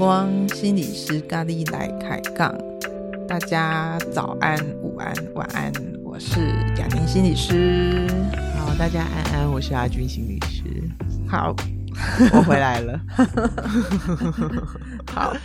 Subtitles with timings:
[0.00, 2.56] 光心理师咖喱来开杠，
[3.28, 5.70] 大家早安、午安、晚安，
[6.02, 6.40] 我是
[6.78, 8.08] 雅婷心理师。
[8.56, 10.64] 好，大家安安，我是阿军心理师。
[11.28, 11.54] 好，
[12.32, 12.98] 我回来了。
[15.12, 15.36] 好，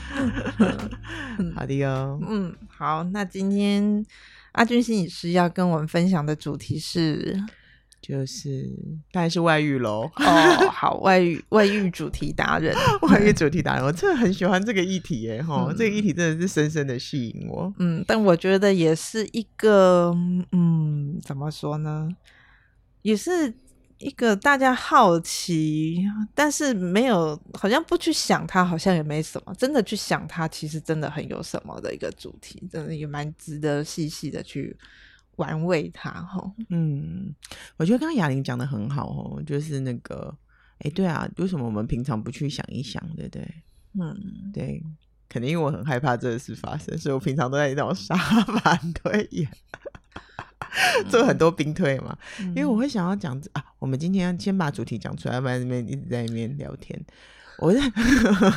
[1.53, 2.17] 好的哟。
[2.25, 4.05] 嗯，好，那今天
[4.53, 7.43] 阿军心理师要跟我们分享的主题是。
[8.07, 8.69] 就是，
[9.11, 10.07] 当然是外遇喽。
[10.17, 17.73] 哦，好，外遇，外遇主题达人， 外遇主题达人，我真的很喜欢这个议题耶，哈、嗯，这个议题真的是深深的吸引我。
[17.79, 20.15] 嗯，但我觉得也是一个，
[20.51, 22.07] 嗯，怎么说呢？
[23.01, 23.51] 也是
[23.97, 29.53] 一个大家好奇，但是没有，好像不去想它，好像也没什么。
[29.55, 34.77] 真的去想它，其实真的很有什么的一个主题，真的也蛮值得细细的去。
[35.37, 37.33] 玩味它哈，嗯，
[37.77, 40.35] 我觉得刚刚雅玲讲的很好哦，就是那个，
[40.79, 43.47] 哎，对啊，为什么我们平常不去想一想，对不对？
[43.99, 44.81] 嗯，对，
[45.29, 49.49] 肯定因为我很害怕这个事发生，所以我平常都在那种沙盘 推演，
[51.09, 56.99] 做很多兵推嘛，嗯、因为我会想要讲啊，我们今天先把主题讲出来，要不然那边一直在那边聊天。
[57.59, 57.79] 我在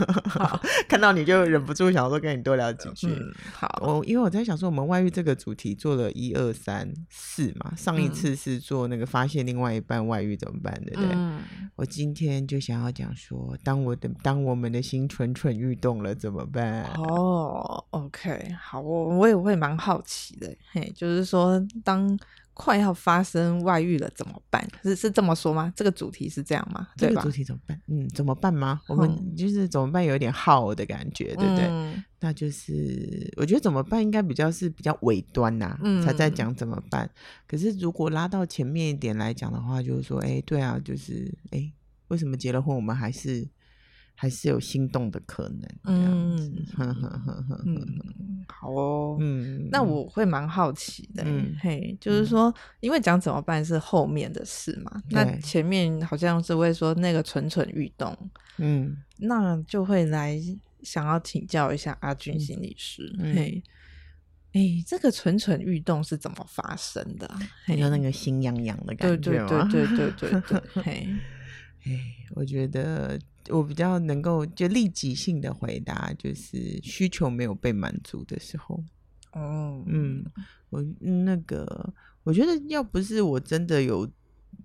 [0.88, 3.06] 看到你就忍不住想说跟你多聊几句。
[3.08, 11.10] 嗯、好，我因为我在想说，我们外遇这个主题做了一二三四嘛，上一次是做那个发现另外一半外遇怎么办，对不对？
[11.14, 11.41] 嗯、
[11.76, 16.84] 我今天就想要讲说，当我的当我们的心蠢蠢欲动了怎么办？
[16.96, 22.19] 哦，OK，好，我我也会蛮好奇的，嘿，就是说当。
[22.59, 24.69] 快要发生外遇了怎么办？
[24.83, 25.73] 是是这么说吗？
[25.77, 26.89] 这个主题是这样吗？
[26.97, 27.81] 这个主题怎么办？
[27.87, 28.81] 嗯，怎么办吗？
[28.89, 31.65] 我们就是怎么办，有一点耗的感觉，嗯、对不对？
[31.69, 37.09] 嗯、那就是我觉得怎么办应该比较是比较尾端呐、啊，嗯、才在讲怎么办。
[37.47, 41.72] 可是如果拉到前面一点来讲的话，就是说，哎，对啊，就是哎，
[42.09, 43.49] 为什么结了婚我们还是？
[44.21, 46.67] 还是有心动的可能， 嗯，
[48.49, 58.12] 好哦，嗯，那我会蛮好奇的，嗯，嘿，就是说，因为讲怎么办是后面的事嘛，那前面好像是会说那个蠢蠢欲动，
[58.56, 60.37] 嗯，那就会来
[60.83, 63.62] 想要请教一下阿君心理师，嘿，
[64.53, 67.31] 哎，这个蠢蠢欲动是怎么发生的？
[67.65, 69.69] 还有那个心痒痒的感觉吗？
[69.71, 71.09] 对对对对对对，嘿，
[71.87, 72.00] 哎，
[72.35, 73.17] 我觉得。
[73.50, 78.82] 我比较能够就立即性的回答，就是需求没有被满足的时候。
[79.32, 80.25] 哦，嗯，
[80.70, 81.94] 我那个，
[82.25, 84.10] 我觉得要不是我真的有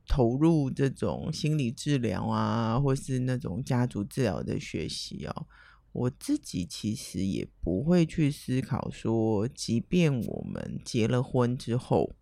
[0.07, 5.47] 投入这种心理治疗啊，或是那种家族治疗的学习哦，
[5.91, 12.15] 我自己其实也不会去思考说，即便我们结了婚之后，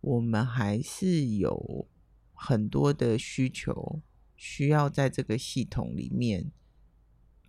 [0.00, 1.86] 我们还是有
[2.32, 4.00] 很多的需求。
[4.38, 6.46] 需要在这个系统里面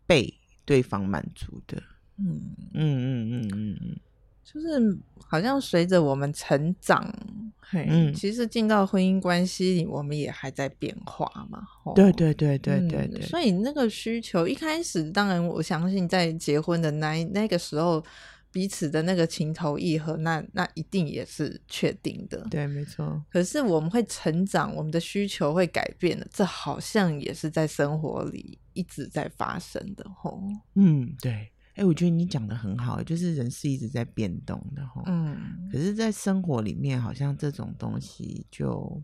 [0.05, 0.33] 被
[0.65, 1.81] 对方满足的，
[2.17, 2.41] 嗯。
[2.73, 3.97] 嗯嗯嗯嗯嗯，
[4.43, 7.13] 就是好像随着我们成长，
[7.61, 18.03] 嘿，嗯，其实进到婚姻关系里，我们也还在变化嘛，对对对对对对，嗯，所以那个需求一开始，当然我相信在结婚的那那个时候。
[18.51, 22.45] 彼此的那个情投意合，那那一定也是确定的。
[22.49, 23.23] 对，没错。
[23.29, 30.41] 可是我们会成长，我们的需求会改变的，这好像也是在生活里一直在发生的，吼。
[30.75, 31.31] 嗯，对。
[31.75, 35.03] 哎、欸，我觉得你讲的很好，就是人是一直在变动的，吼。
[35.05, 35.69] 嗯。
[35.71, 39.01] 可是，在生活里面，好像这种东西就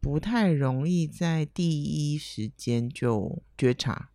[0.00, 4.10] 不太容易在第一时间就觉察。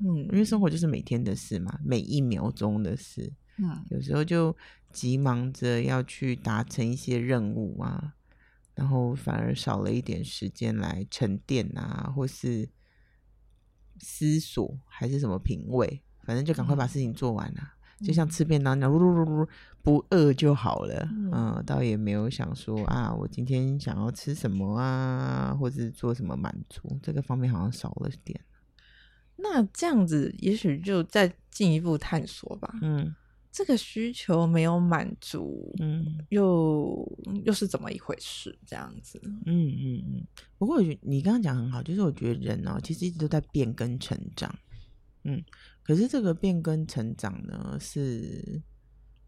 [0.00, 3.32] 嗯，因为生活就是每天的事嘛，每一秒钟的事。
[3.62, 4.56] 嗯，有时候就
[4.92, 8.14] 急忙着要去达成一些任务啊，
[8.74, 12.68] 然后反而少了一点时间来沉淀啊，或是
[13.98, 19.48] 思索，还是什么品味，反正就赶快把事情做完了，啊，嗯、就像吃便当那样，噜噜噜噜，
[19.82, 21.06] 不饿就好了。
[21.12, 28.40] 嗯，嗯，倒也没有想说啊，我今天想要吃什么啊，或是做什么满足，这个方面好像少了点。
[29.36, 32.74] 那这样子，也许就再进一步探索吧。
[32.82, 33.14] 嗯。
[33.52, 37.06] 这个需求没有满足，嗯，又
[37.44, 38.56] 又是怎么一回事？
[38.64, 40.26] 这样子，嗯嗯嗯。
[40.56, 44.54] 不过我觉得你刚刚讲很好，就是我觉得人哦，其实一直都在变更成长，
[45.24, 45.42] 嗯。
[45.82, 48.62] 可是这个变更成长呢，是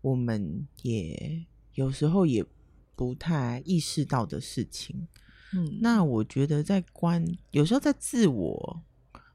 [0.01, 2.45] 我们也有时候也
[2.95, 5.09] 不太意识到的事情。
[5.55, 8.83] 嗯，那我觉得在关，有时候在自我，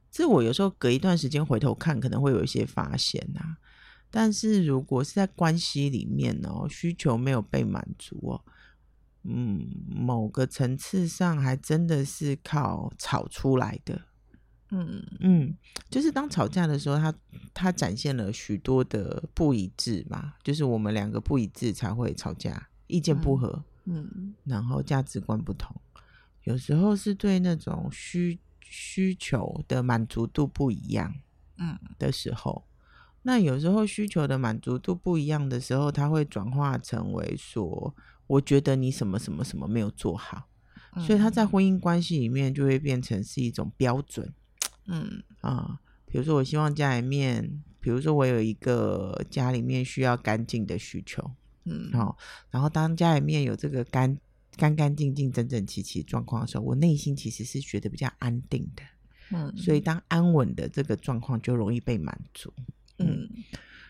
[0.09, 3.57] 自我有时候隔一段时间回头看，可能会有一些发现啊。
[4.09, 8.41] 但是如果是在关系里面哦，需求没有被满足哦，
[9.23, 14.01] 嗯，某个层次上还真的是靠吵出来的，
[14.71, 15.03] 嗯。
[15.19, 15.57] 嗯，
[15.89, 17.13] 就是当吵架的时候，他
[17.53, 25.75] 他展现了许多的不一致嘛，就是我们两个不一致才会吵架，意见不合，嗯，嗯然后价值观不同，
[26.43, 31.13] 有时候是对那种需需求的满足度不一样，
[31.57, 31.77] 嗯。
[31.99, 32.66] 的时候，嗯、
[33.27, 37.93] 那有时候需求的满足度不一样的时候，它会转化成为说，
[38.25, 40.47] 我觉得你什么什么什么没有做好，
[40.95, 44.33] 嗯、所以他在婚姻关系里面就会变成是一种标准。
[44.85, 45.21] 嗯。
[45.41, 51.29] 啊，比如说我希望家里面，比如说我有一个家里面需要干净的需求，
[51.65, 52.15] 嗯，好、哦，
[52.49, 54.17] 然后当家里面有这个干
[54.55, 58.83] 干干净净、整整齐齐状况的时候，我内心其实是觉得比较安定的，
[59.31, 59.81] 嗯，所以。
[59.81, 62.53] 当安稳的这个状况就容易被满足，
[62.99, 63.29] 嗯。
[63.31, 63.43] 嗯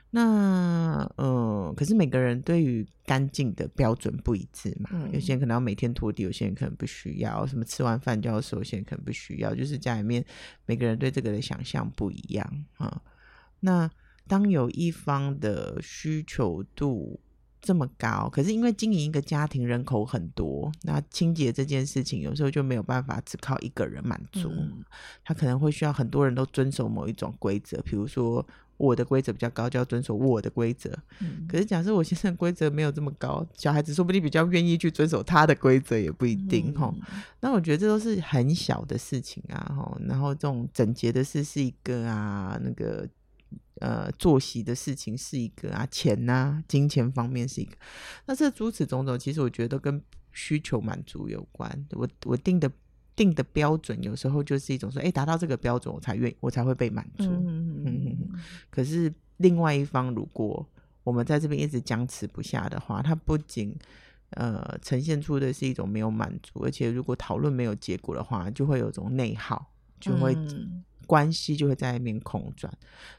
[0.09, 4.89] 那呃，可是每个人对于干净的标准不一致嘛。
[4.93, 7.45] 嗯、有些人可能要每天拖地，有些人可能不需要。
[7.45, 9.53] 什么吃完饭就要收，有些人可能不需要。
[9.53, 10.23] 就是家里面
[10.65, 13.01] 每个人对这个的想象不一样啊。
[13.59, 13.87] 那
[14.27, 17.19] 当有一方的需求度
[17.61, 24.81] 这么高，可是因为经营一个家庭人口很多，那清洁这件事情有时候就没有办法只靠一个人满足，嗯、
[25.25, 28.43] 他可能会需要很多人都遵守某一种规则，比如说。
[28.77, 30.89] 我的规则比较高，就要遵守我的规则。
[31.19, 36.93] 嗯、可是假设我先生规则没有这么高，小孩子说不定比较愿意去遵守他的规则，也不一定哈。
[36.95, 39.97] 嗯、那我觉得这都是很小的事情啊，哈。
[40.07, 43.07] 然后这种整洁的事是一个啊，那个
[43.81, 47.75] 呃作息的事情是一个啊，钱呐、啊、金钱方面是一个。
[48.25, 50.01] 那这诸此种种，其实我觉得都跟
[50.31, 51.87] 需求满足有关。
[51.91, 52.71] 我我定的。
[53.17, 57.25] 定的标准有时候就是一种说，哎，达到这个标准，我才愿我才会被满足。
[57.25, 58.17] 嗯嗯。
[58.69, 60.65] 可是另外一方，如果
[61.03, 63.75] 我们在这边一直僵持不下的话，它不仅
[64.29, 72.71] 呃呈现出的是一种没有满足，而且如果讨论没有结果的话，就会有种内耗，就会、嗯、关系就会在那边空转。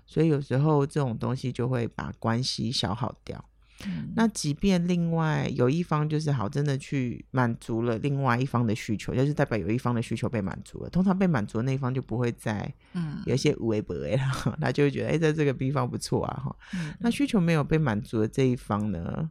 [0.07, 3.45] 所以有时候这种东西就会把关系消耗掉。
[3.87, 10.91] 嗯、那即便另外有一方就是好，真的去满足了另外一方的需求，就是代表有一方的需求被满足了。
[10.91, 14.23] 通常被满足的那一方就不会再嗯有一些无微不为了，
[14.61, 16.57] 他就会觉得哎、欸，在这个地方不错啊哈。
[16.75, 19.31] 嗯、那需求没有被满足的这一方呢，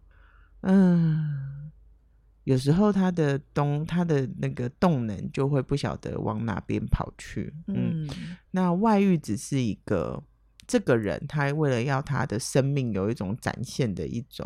[0.62, 1.70] 嗯，
[2.46, 7.54] 有时候他的动他的那个动能就会不晓得往哪边跑去。
[7.68, 10.24] 嗯，嗯那外遇只是一个。
[10.68, 14.46] 这个人，他为了要他的生命有一种展现的一种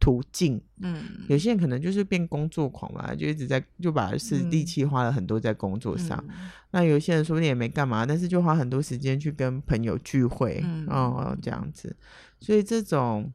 [0.00, 6.22] 途径，嗯，有些人可能就是变工作狂嘛，就一直在就把是力气花了很多在工作上。
[6.28, 11.96] 嗯、那有些人说不定也没干嘛，但是就花很多时间去跟朋友聚会，嗯、哦，这样子。
[12.40, 13.32] 所以这种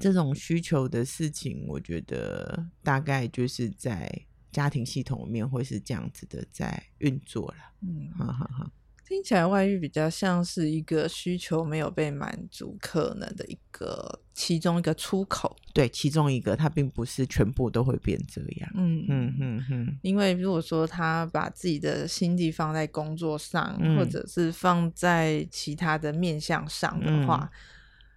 [0.00, 4.10] 这种需求的事情，我觉得大概就是在
[4.50, 7.56] 家庭系统里面会是这样子的在运作了。
[7.80, 8.70] 嗯，哈哈哈。
[9.12, 18.70] 听起来外遇比较像是一个需求没有被满足可能的一个其中一个出口，对，其中一个，它并不是全部都会变这样。
[18.74, 27.58] 嗯嗯嗯嗯，因为如果说他把自己的心力放在工作上，嗯、或者是放在其他的面向上的话，嗯、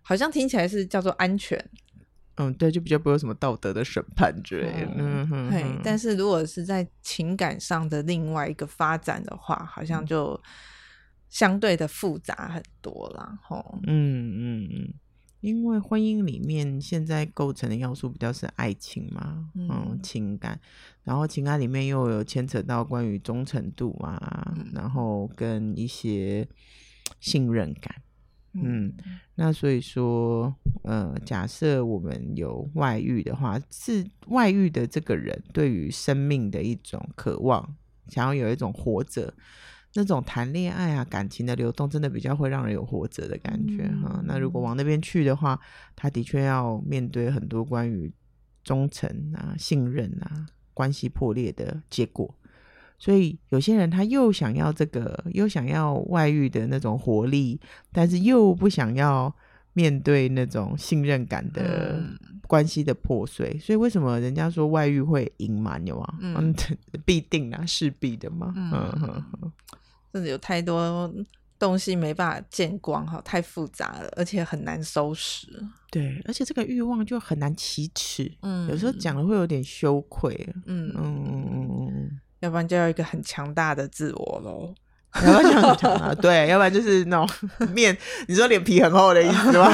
[0.02, 1.62] 好像听起来是叫做安全。
[2.38, 4.92] 嗯，对，就比较不会有什么道德的审判之类的。
[4.96, 5.66] 嗯哼，对。
[5.84, 10.28] 但是如果是在情感上的另外一个发展的话，好像就。
[10.34, 10.42] 嗯
[11.36, 14.94] 相对的复杂很多啦，吼，嗯嗯嗯，
[15.42, 20.58] 因为婚姻里面现在构成的要素比较是爱情嘛，嗯，嗯，情感，
[21.04, 26.48] 然后情感里面又有牵扯到关于忠诚度啊，嗯、然后跟一些
[27.20, 27.94] 信任感，
[28.54, 28.94] 嗯，嗯，
[29.36, 37.76] 那所以说，呃，假设我们有外遇的话，是外遇的这个人对于生命的一种渴望，
[38.08, 39.34] 想要有一种活着。
[39.98, 44.26] 那种谈恋爱啊，感情的流动，真的比较会让人有活着的感觉哈、嗯。
[44.28, 45.58] 那如果往那边去的话，
[45.96, 48.12] 他的确要面对很多关于
[48.62, 52.36] 忠诚啊、信任啊、关系破裂的结果。
[52.98, 57.60] 所以有些人他又想要这个，又想要外遇的那种活力，
[57.94, 59.34] 但是又不想要
[59.72, 62.02] 面对那种信任感的
[62.48, 63.52] 关系的破碎。
[63.54, 66.18] 嗯、所以为什么人家说外遇会隐瞒有啊？
[66.20, 66.54] 嗯，
[67.06, 68.54] 必定啊，势必的嘛。
[68.58, 69.24] 嗯
[70.16, 70.22] 嗯。
[70.22, 71.14] 嗯嗯甚至有太多
[71.60, 75.48] 东西没办法见光哈，太复杂了，而且很难收拾。
[75.92, 80.34] 对，而且这个欲望就很难启齿，嗯，有时候讲了会有点羞愧，
[80.66, 84.74] 嗯嗯嗯，要不然就要一个很强大的自我喽。
[85.24, 87.30] 要不然 对，要不然就是那种
[87.74, 87.96] 面，
[88.28, 89.72] 你说脸皮很厚的意思吧？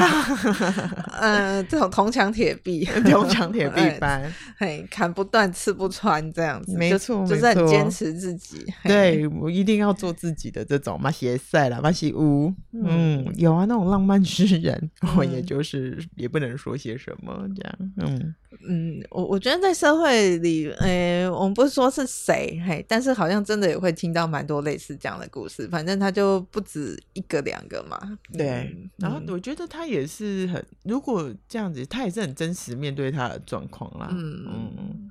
[1.20, 8.64] 嗯， 这种铜墙铁壁， 铜墙铁壁般，嘿，砍不断，刺不穿，这样子，没错，就是很坚持自己。
[8.84, 18.34] 对，我一定要做自己的这种马歇赛啦，嘛西屋，嗯，有啊，那种浪漫诗人，我也就是也不能说些什么这样，嗯
[18.68, 25.26] 嗯，我我觉得在社会里，诶，我们不是说是谁，嘿，但是好像真的也会听到蛮多类似这样的。
[25.32, 27.98] 故事，反正他就不止一个两个嘛。
[28.32, 34.08] 对，嗯、然后我觉得他也是很，如果这样子，他也是很真实面对他的状况啦。
[34.12, 35.10] 嗯嗯。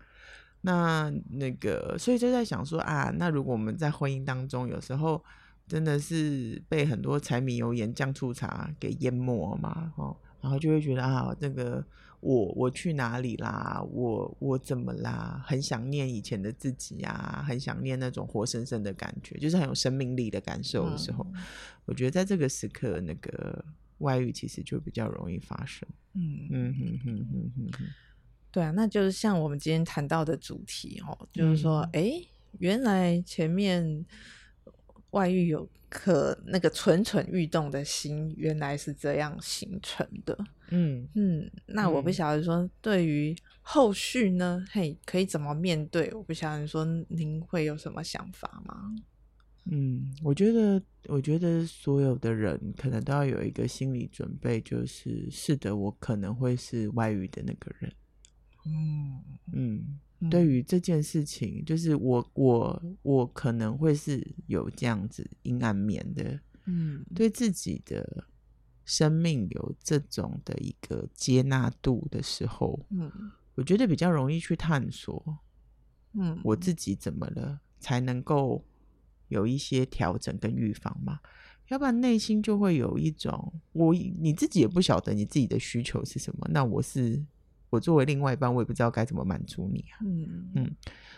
[0.62, 5.22] 那那个，所以就在想说啊，那如果我们在婚姻当中，有时候
[5.68, 11.84] 真的是被很多柴米油盐酱醋茶给淹没嘛，哦，然后就会觉得啊，这个。
[12.22, 13.84] 我我去哪里啦？
[13.92, 15.44] 我我怎么啦？
[15.46, 21.42] 很想念以前的自己啊，很想念那种活生生的感觉，就是很有生命力的感受的时候，嗯、
[21.86, 23.66] 我觉得在这个时刻，那个
[23.98, 25.88] 外遇其实就比较容易发生。
[26.13, 27.72] 嗯嗯嗯嗯嗯嗯，
[28.51, 32.25] 对啊，那就是像我们今天谈到的主题哦，就是说，哎、嗯，
[32.60, 34.06] 原来前面
[35.12, 40.38] 外遇有可那个蠢蠢欲动的心，原来是这样形成的。
[40.70, 46.13] 嗯嗯，那我不晓得说，对于后续呢，嗯、嘿，可以怎么面对？
[46.13, 48.96] 我不晓得说，您会有什么想法吗？
[49.65, 57.94] 嗯，我觉得，我觉得所有的人可能都要有一个心理准备，就是是的，我可能会是外遇的那个人。
[58.65, 59.22] 嗯
[59.53, 60.00] 嗯，
[60.30, 66.40] 对于这件事情，就是我我我可能会是有这样子阴暗面的。
[66.66, 68.25] 嗯，对自己的。
[68.84, 73.10] 生命有这种的一个接纳度的时候，嗯，
[73.54, 75.38] 我觉得比较容易去探索，
[76.13, 78.66] 嗯，我自己怎么了，才能够
[79.30, 81.20] 有一些调整跟预防嘛，
[81.70, 87.24] 要不然内心就会有一种，我你自己也不晓得你自己的需求是什么，那我是
[87.72, 90.51] 我作为另外一半，我也不知道该怎么满足你啊，嗯。
[90.54, 90.75] 嗯，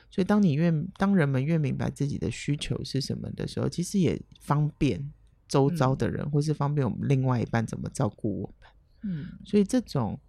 [0.10, 5.12] 所以当你越当人们越明白自己的需求是什么的时候，其实也方便。
[5.46, 8.70] 周遭的人，或是方便我们另外一半怎么照顾我们，
[9.04, 10.20] 嗯，所以这种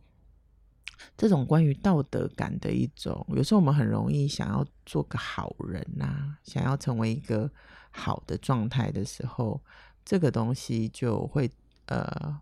[1.16, 7.50] 这种关于道德感的一种，有时候我们很容易想要做个好人呐、啊，想要成为一个
[7.90, 9.59] 好的状态的时候，
[10.04, 11.50] 这个东西就会
[11.87, 12.38] 呃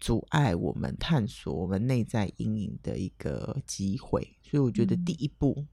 [0.00, 4.36] 阻碍我们探索我们内在阴影的一个机会。
[4.42, 5.66] 所以我觉得第一步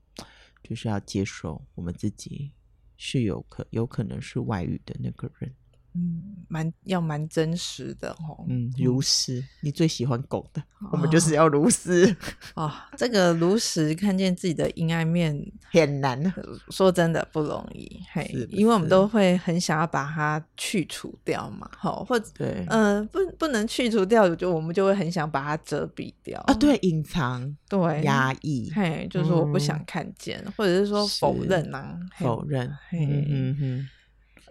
[0.62, 2.52] 就是要接受我们自己
[2.98, 5.56] 是有可有可能是外遇的那个人。
[5.98, 8.46] 嗯，蛮要蛮真实的哦。
[8.48, 12.16] 嗯，如实，你最喜欢狗的，哦、我们就是要如实
[12.54, 12.72] 哦。
[12.96, 15.36] 这个如实看见自己的阴暗面
[15.72, 16.32] 很难，
[16.70, 18.00] 说真的不容易。
[18.12, 21.68] 嘿，是是因为我们都会很想要把它去除掉嘛。
[21.76, 26.54] 好，或者对，嗯、呃，不不能去除掉，就我们就会很想把它遮蔽掉啊。
[26.54, 33.90] 对，隐藏，对，压抑，嘿，就是我不想看见，嗯、或者是说否认啊，否认，嘿嗯嗯嗯。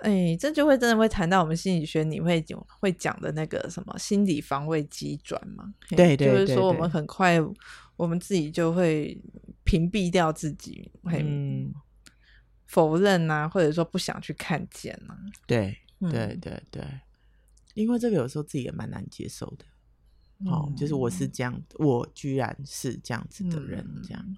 [0.03, 2.45] 哎、欸，这就会真的会谈到我们心理学你会
[2.81, 5.75] 会讲的那个什么心理防卫机转嘛？
[5.89, 7.39] 对，对，对，对，就是说我们很快
[7.97, 9.19] 我们自己就会
[9.65, 11.73] 屏蔽掉自己，会、嗯、
[12.67, 15.17] 否认啊，或者说不想去看见啊。
[15.47, 15.79] 对，
[16.11, 16.85] 对，对，对，
[17.75, 19.65] 因为这个有时候自己也蛮难接受的。
[20.51, 24.37] 哦、嗯，就是我是这样，我居然是这样子的人，这样。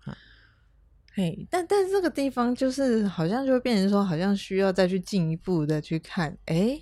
[1.18, 6.80] 嗯嘿，但但是这个地方就是好像就会变成说，好像需要再去进一步的去看，哎，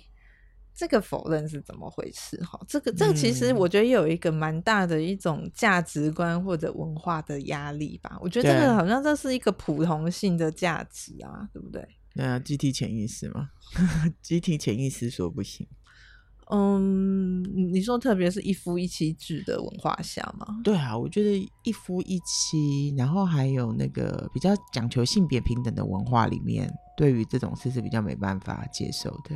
[0.75, 2.37] 这个否认是怎么回事？
[2.43, 8.15] 哈，这个这个其实我觉得有一个蛮大的一种价值观或者文化的压力吧。
[8.21, 11.83] 我觉得这个好像这是一个普通性的价值啊，对不对？
[12.13, 13.49] 那集体潜意识嘛，
[14.21, 15.67] 集体潜意识说不行。
[16.49, 20.61] 嗯，你说特别是一夫一妻制的文化下吗？
[20.63, 29.35] 对啊，我觉得一夫一妻，然后还有那个比较讲求性别平等的文化里面，对于这种事是比较没办法接受的。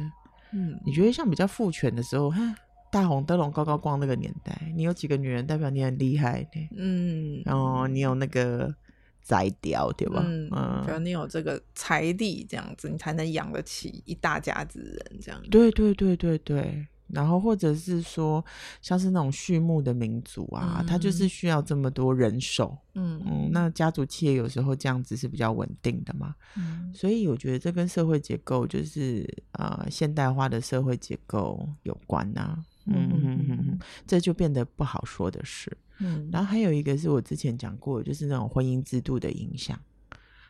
[0.53, 2.56] 嗯，你觉得像比较父权的时候，哈，
[2.89, 6.70] 大红灯笼高高挂那个年代，你有几个女人代表你很厉害呢？
[6.77, 8.74] 嗯，然后你有那个
[9.22, 10.24] 宰雕，对吧？
[10.25, 15.41] 嗯，只要你有这个财力，这样子你才能养得起一大家子人，这样。
[15.51, 16.88] 对对对对对。
[17.13, 18.44] 然后，或者是说，
[18.82, 22.77] 像是那种畜牧的民族啊，嗯、他就是需要这么多人手。
[22.94, 26.36] 嗯嗯，那家族企业有时候这样子是比较稳定的嘛。
[26.58, 32.65] 嗯，所以我觉得这跟社会结构，就是呃现代化的社会结构有关呐、啊。
[32.88, 35.72] 嗯嗯嗯嗯，这就变得不好说的事。
[36.00, 39.80] 嗯，然后还有一个是我之前讲过，就是那种婚姻制度的影响，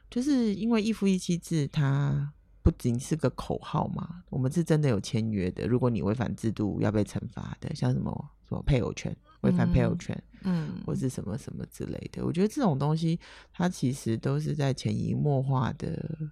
[0.10, 2.32] 就是因为一夫一妻制，它
[2.64, 5.68] 不仅是个口号嘛，我们是真的有签约的。
[5.68, 8.12] 如果你违反制度要被惩罚的，像什么
[8.48, 12.24] 什么配偶权，违反配偶权，嗯，或是什么什么之类的。
[12.24, 13.20] 我觉得这种东西，
[13.52, 16.30] 它其实都是在潜移默化的，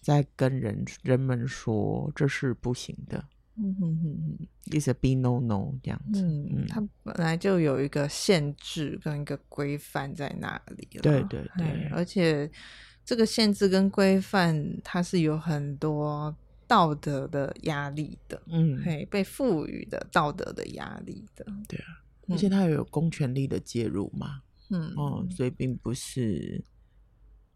[0.00, 3.24] 在跟人人们说这是不行的。
[3.54, 6.22] 嗯哼哼哼，It's a be no no 这样子。
[6.22, 10.88] 嗯嗯，它本来就有一个限制跟一个规范在那里。
[11.00, 12.50] 对对对，而且。
[13.04, 16.34] 这个限制跟规范，它是有很多
[16.66, 26.62] 道德的压力的，嗯，嘿，被赋予的道德的压力的，对啊，而且它也有公权力的介入嘛，嗯，哦，所以并不是，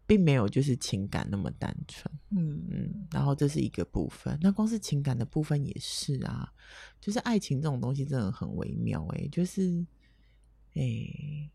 [0.05, 2.61] 并没有就是情感那么单纯，嗯。
[2.69, 6.51] 嗯，然后这是一个部分，那光是情感的部分也是啊，
[6.99, 9.85] 就是爱情这种东西真的很微妙，欸，哎，就是，
[10.73, 11.49] 哎。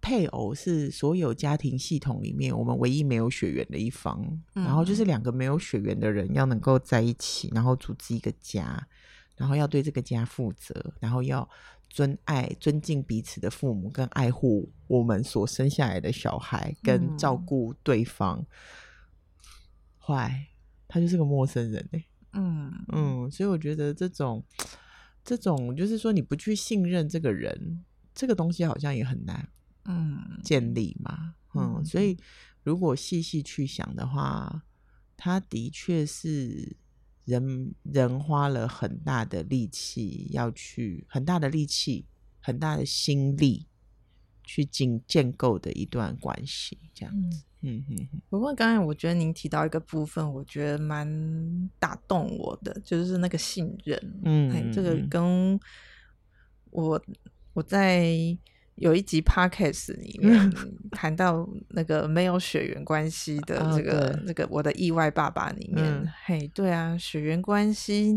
[0.00, 4.20] 配偶是所有家庭系统里面我们唯一没有血缘的一方，
[4.54, 8.88] 嗯，然后就是两个没有血缘的人要能够在一起，然后组织一个家，
[9.36, 11.48] 然后要对这个家负责，然后要
[11.88, 18.44] 尊爱、尊敬彼此的父母，跟爱护我们所生下来的小孩，跟照顾对方。
[19.98, 20.46] 坏，嗯，
[20.88, 24.44] 他就是个陌生人哎，嗯嗯，所以我觉得这种
[25.22, 29.48] 这种就是说你不去信任这个人，这个东西好像也很难。
[29.84, 32.16] 嗯，建立嘛，嗯，嗯，所以
[32.62, 34.64] 如果细细去想的话，
[35.16, 36.76] 他的确是
[37.24, 42.06] 人人花了很大的力气要去，很大的力气，
[42.40, 43.66] 很大的心力
[44.44, 47.44] 去建建构的一段关系，这样子。
[47.62, 48.08] 嗯嗯。
[48.28, 53.98] 不过刚才我觉得您提到一个部分，我觉得蛮打动我的，就是那个信任。
[54.22, 55.58] 嗯，嗯，这个跟
[56.70, 57.02] 我
[57.54, 58.36] 我在。
[58.78, 60.52] 有一集 podcast 里面
[60.92, 68.14] 谈到那个没有血缘关系的这个、哦、那个我的意外爸爸里面，嗯、嘿，对啊，血缘关系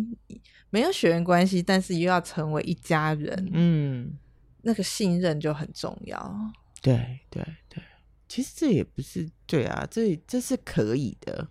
[0.70, 4.14] 没有血缘关系，但是又要成为一家人，嗯，
[4.62, 6.52] 那个信任就很重要。
[6.82, 7.84] 对对对，
[8.28, 11.50] 其实这也不是对啊，这这是可以的，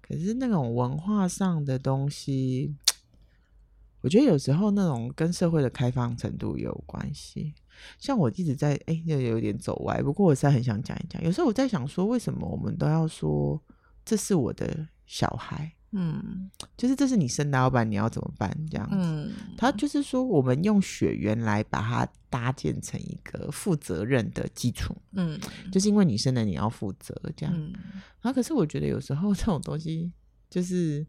[0.00, 2.74] 可是那种文化上的东西，
[4.00, 7.54] 我觉得有时候那种跟社会的开放程度有关系。
[7.98, 10.02] 像我一直在哎，又、欸、有点走歪。
[10.02, 11.22] 不过我实在很想讲一讲。
[11.22, 13.60] 有时候我在想说，为什么我们都要说
[14.04, 15.72] 这是我的小孩？
[15.92, 18.54] 嗯，就是这是你生的，要不然你要怎么办？
[18.70, 24.94] 这样子，嗯，他就是说，我们用血缘来把它搭建成一个负责任的基础。
[25.12, 25.40] 嗯，
[25.72, 27.54] 就是因为你生的，你要负责这样。
[27.56, 27.72] 嗯，
[28.20, 30.12] 然后可是我觉得有时候这种东西
[30.50, 31.06] 就是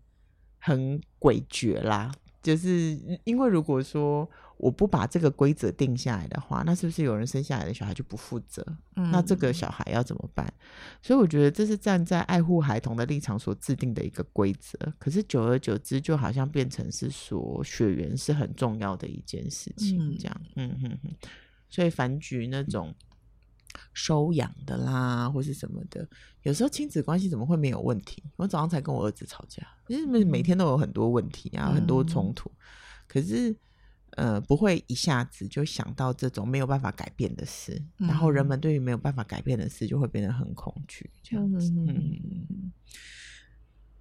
[0.60, 2.10] 很诡谲啦。
[2.50, 8.66] 就是因为如果说我不把这个规则定下来的话，那是不是有人生下来的小孩就不负责？
[8.96, 10.52] 嗯，那这个小孩要怎么办？
[11.02, 14.78] 所以我觉得这是站在爱护孩童的立场所制定的一个规则。
[14.98, 20.42] 可是久而久之，就好像变成是说血缘是很重要的一件事情，这样。
[20.56, 21.12] 嗯哼哼。
[21.70, 22.94] 所以反举那种。
[23.94, 26.08] 收养的啦，或是什么的，
[26.44, 28.24] 有时候亲子关系怎么会没有问题？
[28.36, 32.50] 我早上才跟我儿子吵架，因为每天都有很多问题啊，很多冲突。
[32.50, 32.56] 嗯、
[33.08, 33.56] 可是，
[34.12, 41.72] 呃，不会一下子就想到这种没有办法改变的事，嗯、然后人们对于没有办法改变的事就会变得很恐惧，这样子。
[41.72, 42.72] 嗯，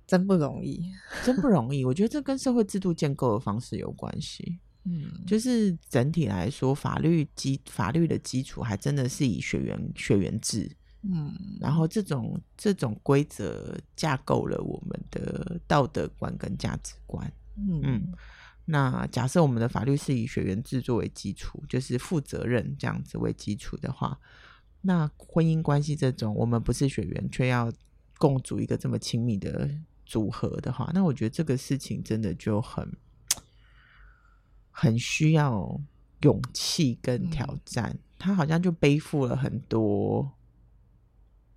[0.06, 0.92] 真不容易，
[1.24, 1.84] 真不容易。
[1.84, 4.58] 我觉得这跟社会制度建构的方式有关系。
[4.84, 10.70] 嗯，就是整体来说，法律基法律的基础还真的是以血缘血缘制，
[11.02, 18.12] 嗯，然后这种这种规则架构了我们的道德观跟价值观，嗯，嗯，
[18.64, 24.18] 那假设我们的法律是以血缘制作为基础，就是负责任这样子为基础的话，
[24.80, 27.70] 那婚姻关系这种我们不是血缘却要
[28.16, 29.68] 共组一个这么亲密的
[30.06, 32.90] 组合的话，那我觉得这个事情真的就很。
[34.80, 35.80] 很需要
[36.20, 40.30] 勇气跟挑战，嗯，他好像就背负了很多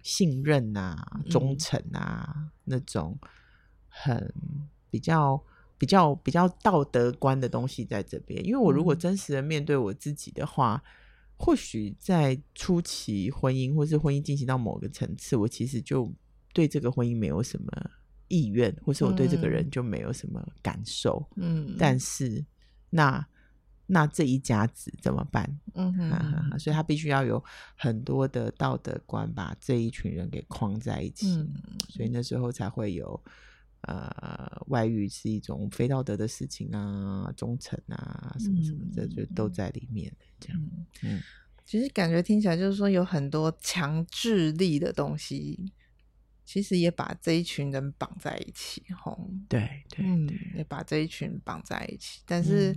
[0.02, 3.16] 信任啊、忠诚啊、嗯、那种
[3.88, 4.34] 很
[4.90, 5.40] 比较
[5.78, 8.44] 比较比较道德观的东西在这边。
[8.44, 10.90] 因为我如果真实的面对我自己的话，嗯、
[11.38, 16.12] 或许在初期婚姻或是婚姻进行到某个层次，我其实就
[16.54, 17.72] 对这个婚姻没有什么
[18.30, 21.24] 意愿，或是我对这个人就没有什么感受。
[21.36, 22.44] 嗯，但是。
[22.92, 23.28] 那
[23.88, 25.60] 那这一家子怎么办？
[25.74, 27.44] 嗯哼，哼，所以他必须要有
[27.76, 31.28] 很多的道德观，把这一群人给框在一起。
[31.36, 31.52] 嗯，
[31.90, 33.22] 所以那时候才会有
[33.82, 40.14] 呃，外遇是一种非道德的事情啊，忠诚啊，什么什么的，就都在里面。
[40.40, 40.62] 这样，
[41.02, 41.20] 嗯，
[41.66, 45.74] 其实感觉听起来就是说有很多强制力的东西。
[46.52, 52.20] 其实也把这一群人绑在一起，吼，对对，嗯，也把这一群绑在一起。
[52.26, 52.76] 但是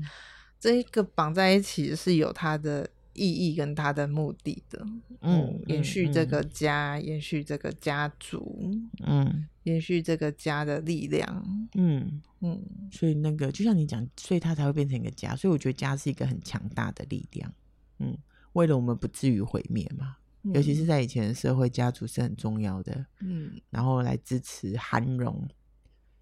[0.61, 4.87] 这一个绑在一起是有它的意义跟它的目的的，
[5.23, 8.71] 嗯，延续这个家，延续这个家族，
[9.05, 12.63] 嗯，延续这个家的力量，嗯嗯。
[12.93, 15.35] 所以那个就像你讲，所以它才会变成一个家。
[15.35, 17.53] 所以我觉得家是一个很强大的力量，
[17.99, 18.17] 嗯，
[18.53, 20.19] 为了我们不至于毁灭嘛。
[20.53, 23.07] 尤其是在以前的社会，家族是很重要的。
[23.21, 25.49] 嗯，然后来支持涵容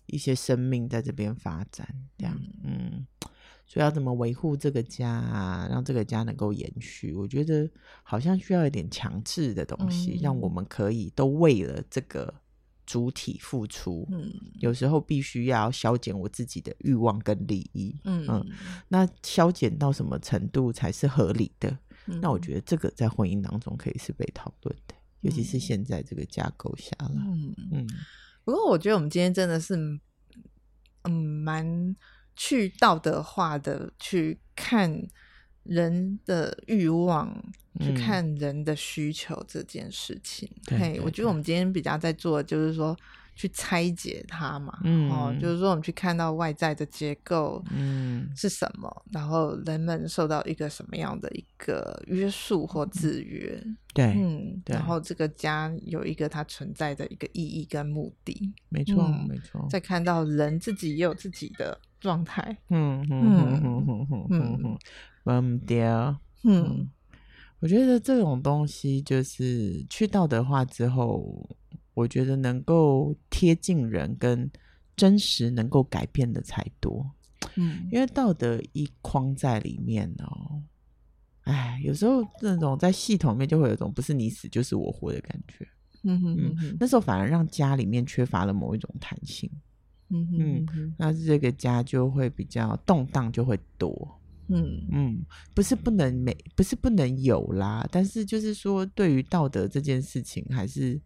[0.07, 3.05] 一些生命在这边发展，这样，嗯，
[3.67, 7.13] 所以要怎么维护这个家啊，让这个家能够延续？
[7.15, 7.69] 我觉得
[8.03, 12.33] 好像需要一点强制的东西，嗯，让我们可以都为了这个
[12.87, 14.07] 主体付出。
[14.11, 17.97] 嗯，有时候必须要消减我自己的欲望跟利益。
[18.05, 18.47] 嗯嗯，
[18.89, 21.79] 那消减到什么程度才是合理的？
[22.07, 27.13] 那我觉得这个在婚姻当中可以是被讨论的，尤其是现在这个架构下了。
[27.15, 27.87] 嗯嗯。
[28.45, 29.77] 不过我觉得我们今天真的是，
[31.03, 31.97] 嗯，蛮
[32.35, 35.03] 去道德化的去看
[35.63, 37.29] 人的欲望，
[37.81, 40.51] 嗯，去看人的需求这件事情。
[40.67, 42.97] 对，对，对，我觉得我们今天比较在做的就是说。
[43.35, 53.59] 去拆解它嘛，嗯，哦，就是说我们去看到外在的结构，嗯，是什么，嗯，然后人们受到一个什么样的一个约束或制约，
[53.95, 59.67] 对，嗯，然后这个家有一个它存在的一个意义跟目的，没错，嗯，没错。
[59.71, 64.79] 再看到人自己也有自己的状态，嗯嗯嗯嗯嗯嗯
[65.25, 65.83] 嗯，对，
[66.45, 66.91] 嗯，
[67.61, 71.49] 我觉得这种东西就是去道德化之后。
[71.95, 74.51] 我觉得能够贴近人跟
[74.97, 77.11] 真实能够改变的才多，
[77.57, 80.63] 嗯，因为道德一框在里面哦，
[81.43, 85.67] 哎，有时候那种在系统里面就会有一种不是你死就是我活的感觉，
[86.05, 86.37] 嗯哼。
[86.39, 89.51] 嗯哼，那时候反而让家里面缺乏了某一种弹性，
[90.11, 94.87] 嗯哼嗯，那这个家就会比较动荡，就会多，嗯。
[94.93, 95.25] 嗯，
[95.55, 101.01] 不是不能没，不是不能有啦，但是就是说对于道德这件事情还是。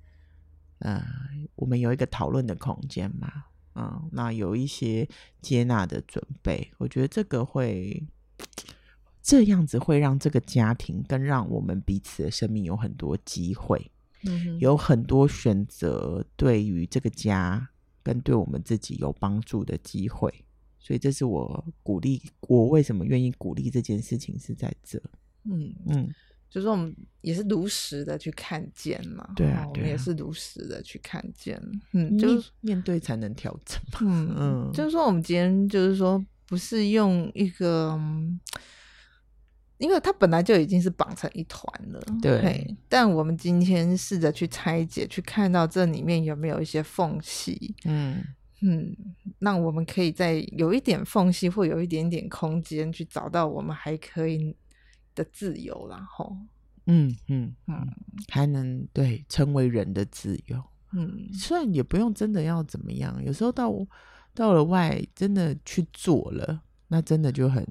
[0.80, 1.06] 嗯、呃，
[1.54, 5.08] 我们有一个讨论的空间嘛，嗯，那有一些
[5.40, 8.02] 接纳的准备，我觉得这个会
[9.22, 13.90] 这样子会让这个家庭跟让我们彼此的生命有很多机会，
[14.24, 17.68] 嗯，有很多选择，对于这个家
[18.02, 20.32] 跟对我们自己有帮助的机会，
[20.78, 25.00] 所以这是我鼓励，我为什么愿意鼓励这件事情是在这，
[25.44, 26.14] 嗯嗯。
[26.48, 31.60] 就是我们也是如实的去看见嘛，对啊，我们也是如实的去看见，
[31.92, 34.34] 嗯，就是面对才能调整嘛，嗯
[34.68, 37.98] 嗯，就是说我们今天就是说不是用一个，
[39.78, 48.24] 因为它本来就已经是绑成一团了，对，但我们今天试着去拆解，去看到这里面有没有一些缝隙，嗯。
[48.62, 48.96] 嗯，
[49.40, 54.56] 那我们可以在有一点缝隙或有一点点空间去找到我们还可以。
[55.16, 56.36] 的自由，然后，
[56.86, 57.88] 嗯嗯嗯，
[58.28, 63.72] 还能对成为人的自由，嗯，虽然也不用真的要怎么样，有时候到
[64.32, 67.66] 到了外真的去做了，那真的就很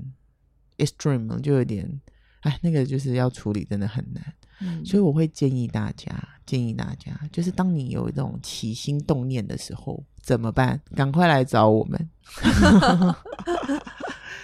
[0.78, 2.02] extreme，就有点，
[2.42, 6.12] 哎，那个就是要处理，真的很难，嗯，所以我会建议大家，
[6.46, 10.82] 建议大家，就是当你有一种起心动念的时候，怎么办？
[10.96, 12.10] 赶快来找我们。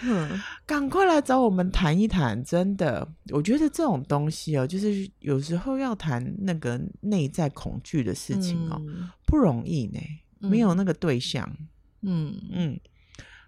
[0.03, 2.43] 嗯，赶快来找我们谈一谈。
[2.43, 9.99] 真的，我觉得这种东西哦，就是有时候要谈那个内在恐惧的事情哦，嗯、不容易呢。
[10.39, 11.47] 没有那个对象，
[12.01, 12.79] 嗯嗯。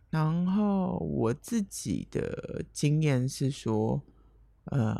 [0.09, 3.99] 然后我自己的经验是说，
[4.65, 4.95] 呃，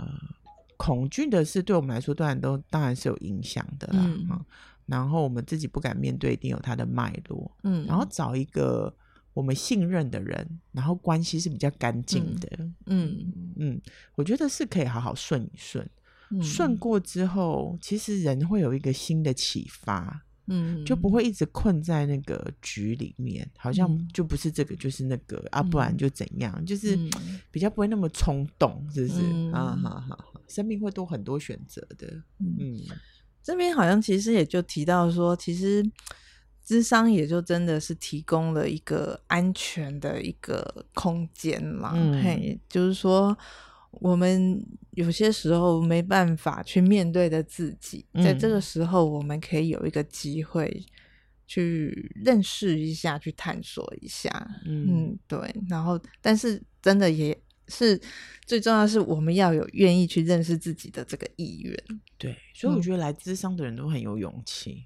[0.76, 4.00] 恐惧的事对我们来说，当然都当然是有影响的啦。
[4.04, 4.44] 嗯、
[4.88, 7.52] 然后我们自己不敢面对，一定有它的脉络。
[7.62, 8.92] 嗯，然后找一个。
[9.34, 12.50] 我们信任的人，然后关系是比较干净的，
[12.86, 13.82] 嗯嗯，
[14.16, 15.90] 我觉得是可以好好顺一顺，
[16.40, 26.96] 顺、嗯、过之后，其实人会有一个新的启发，嗯，就不会一直困在那个局里面，好像就不是这个就是那个、嗯、啊，不然就怎样，就是
[27.50, 29.20] 比较不会那么冲动，是不是？
[29.24, 32.08] 嗯、啊哈哈，生命会多很多选择的，
[32.40, 32.82] 嗯，嗯
[33.42, 35.84] 这边好像其实也就提到说，其实。
[36.66, 43.38] 咨商也就真的是提供了一个安全的一个空间嘛，嗯、嘿，就是说
[43.92, 50.86] 我们有些时候没办法去面对的自己，嗯、在这个时候我们可以有一个机会
[51.46, 54.30] 去认识一下，去探索一下，
[54.66, 55.54] 嗯，嗯，对。
[55.70, 58.00] 然后，但是真的也是
[58.46, 61.78] 最重要的是，我们要有愿意去认识自己的这个意愿。
[62.18, 64.86] 对，所以我觉得来智商的人都很有勇气。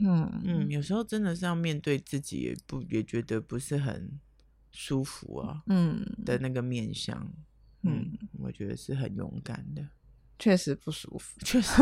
[0.00, 4.10] 嗯嗯，有时候真的是要面对自己，也不也觉得不是很
[4.72, 5.62] 舒服啊。
[5.66, 7.16] 嗯的那个面相，
[7.82, 9.86] 嗯，嗯，我觉得是很勇敢的。
[10.40, 11.72] 确实不舒服，确实。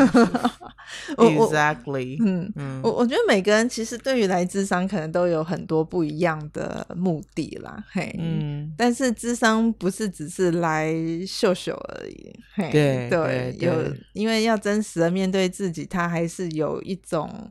[1.18, 10.90] Exactly，嗯嗯，我我觉得每个人其实对于来智商可能都有很多不一样的目的啦，嘿，嗯，但是智商不是只是来
[11.26, 17.50] 秀秀而已，嘿，对对，对，有因为要真实的面对自己，他还是有一种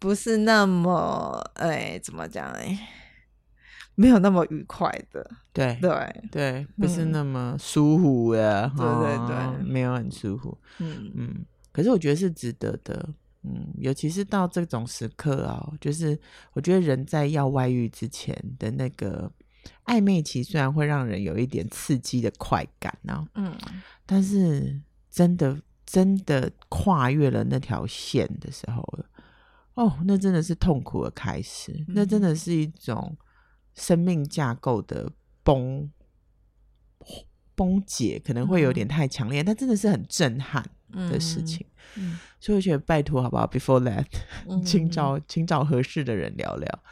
[0.00, 2.58] 不是那么，哎，怎么讲呢？
[3.94, 11.12] 没有那么愉快的，对对对，不是那么舒服的，对对对，没有很舒服，嗯。
[11.14, 13.10] 嗯，可是我觉得是值得的，
[13.42, 16.18] 嗯，尤其是到这种时刻啊，就是
[16.54, 19.30] 我觉得人在要外遇之前的那个
[19.84, 23.54] 暧昧期，虽然会让人有一点刺激的快感啊，嗯，
[24.06, 28.82] 但是真的真的跨越了那条线的时候，
[29.74, 33.16] 哦，那真的是痛苦的开始，那真的是一种。
[33.72, 35.10] 生命架构的
[35.44, 35.88] 崩
[37.54, 41.64] 崩解可能会有点太强烈，嗯，但真的是很震撼的事情。
[42.40, 44.06] 所以我觉得拜托好不好？Before that，
[44.50, 46.82] 嗯，请找请找合适的人聊聊。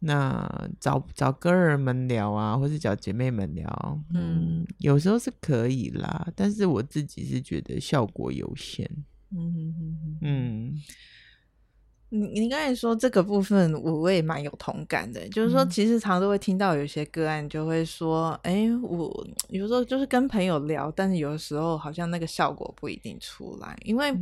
[0.00, 8.84] 那找找哥儿们聊啊，或是找姐妹们聊，嗯，有时候是可以啦，但是我自己是觉得效果有限。
[9.30, 10.82] 嗯嗯嗯嗯。
[12.10, 15.28] 你你刚才说这个部分，我我也蛮有同感的。
[15.30, 24.12] 就是说，其实常常都会听到有些个案就会说：“哎、欸，我有时候就是跟朋友聊，但是有的时候好像那个效果不一定出来，因为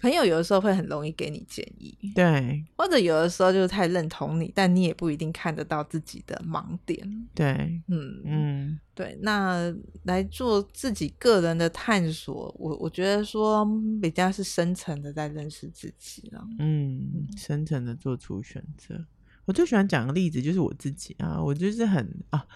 [0.00, 7.46] 朋友有的时候会很容易给你建议，对，或者有的时候就是太认同你，但你也不一定看得到自己的盲点，对，
[7.88, 8.22] 嗯。
[8.24, 13.66] 嗯。”对，那来做自己个人的探索，我我觉得说
[14.02, 16.46] 比较是深层的在认识自己了。
[16.58, 19.02] 嗯，深层的做出选择。
[19.46, 22.46] 我最喜欢讲的例子，就是我自己啊，我就是很啊，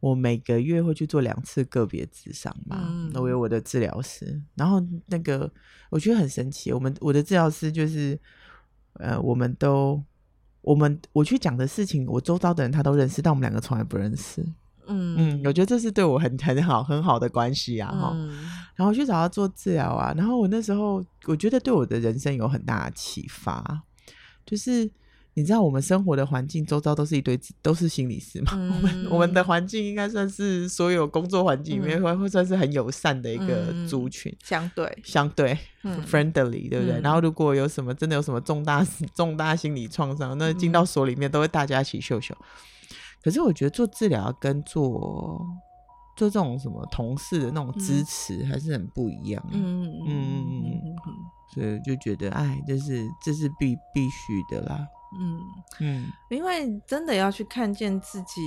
[0.00, 2.78] 我每个月会去做两次个别智商嘛。
[3.12, 5.52] 那、嗯、我有我的治疗师，然后那个
[5.90, 8.18] 我觉得很神奇，我们我的治疗师就是
[8.94, 10.02] 呃，我们都
[10.62, 14.42] 我们我去讲的事情，我周遭的人他都认识，但我们两个从来不认识。
[14.86, 15.16] 嗯。
[15.18, 18.48] 嗯，我觉得这是对我很很好很好的关系啊哈、嗯。
[18.74, 23.82] 然后去找他做治疗啊，然后我那时候我觉得对我的人生有很大的启发，
[24.46, 24.90] 就是
[25.34, 34.98] 你知道我们生活的环境周遭都是一堆都是心理师嘛，嗯、我们我们的环境应该算是所有工作环境里面会会算是很友善的一个族群，相对。
[35.04, 37.02] 相对、嗯、friendly 对不对、嗯？
[37.02, 42.36] 然后如果有什么真的有什么重大重大心理创伤，那进到所里面都会大家一起秀秀。
[43.22, 45.40] 可是我觉得做治疗跟做
[46.16, 49.42] 做这种什么同事的那种支持还是很不一样。
[49.50, 50.96] 嗯嗯嗯嗯，
[51.54, 54.86] 所以就觉得哎，这是这是必必须的啦。
[55.18, 55.40] 嗯
[55.80, 58.40] 嗯，因为真的要去看见自己，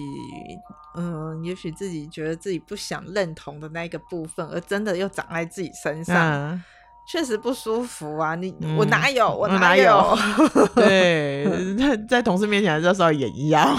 [0.96, 6.16] 嗯、呃，也许自己觉得自己不想认同的那个部分，而真的又长在自己身上。
[6.32, 6.64] 嗯
[7.08, 8.36] 确实不舒服啊！
[8.36, 9.84] 你、嗯、我哪有我哪有？
[9.86, 13.76] 哪 有对，在在同事面前还是要稍微演一下。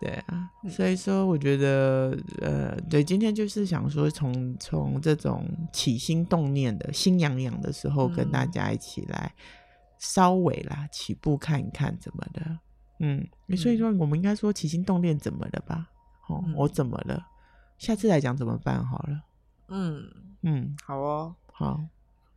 [0.00, 9.32] 对啊，所以说我觉得，呃，对，今天就是想说从，从从这种起心动念的心痒痒的时候，跟大家一起来
[9.98, 12.58] 稍微啦起步看一看怎么的。
[13.00, 15.86] 嗯，所以说我们应该说起心动念怎么了吧？
[16.28, 17.22] 哦，我怎么了？
[17.78, 19.20] 下次来讲怎么办好了。
[19.70, 20.10] 嗯。
[20.42, 21.80] 嗯，好哦，好，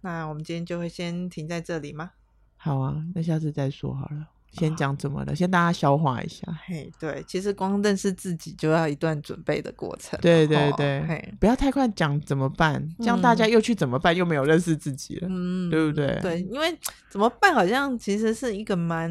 [0.01, 2.11] 那我们今天就会先停在这里吗？
[2.57, 4.27] 好啊，那下次再说好了。
[4.51, 6.45] 先讲怎么了，先大家消化一下。
[6.65, 10.19] 嘿，对，其实光认识自己就要一段准备的过程。
[10.21, 16.19] 对对对，嘿，不要太快讲怎么办，这样大家又去怎么办，又没有认识自己了，嗯，对不对？
[16.21, 16.77] 对，因为
[17.09, 19.09] 怎么办好像其实是一个蛮。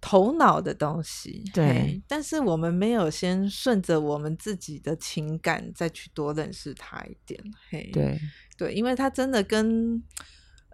[0.00, 8.18] 头脑的东西，对，但是我们没有先顺着我们自己的情感再去多认识他一点，嘿，对。
[8.58, 10.02] 对，因为他真的跟，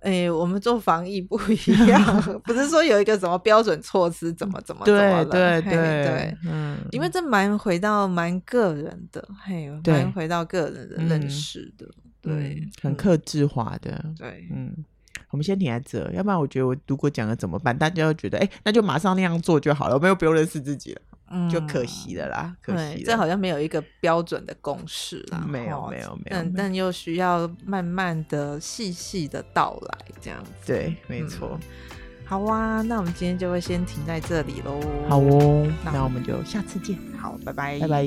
[0.03, 1.57] 哎，我们做防疫不一
[1.89, 11.85] 样，不是说有一个什么标准措施，怎么怎么怎么了，对对对，对，嗯，因为这蛮回到蛮个人的，嘿，蛮回到个人的认识的，
[12.23, 14.73] 嗯、对，很克制化的，对，嗯。
[15.33, 17.77] 我们先停在这要不然我觉得我如果讲了怎么办？
[17.77, 31.59] 大家都觉得哎那就马上那样做就好了我们又不用认识自己了嗯就可惜了啦可惜这好像没有一个标准的公式啦没有没有没有但但又需要慢慢的细细的到来这样子对没错。
[32.25, 36.97] 好哇那我们今天就会先停在这里喽好哦那我们就下次见。
[37.19, 37.79] 好拜拜。
[37.81, 38.07] 拜拜。